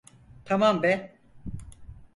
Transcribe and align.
Tamam 0.45 0.81
be! 0.83 1.13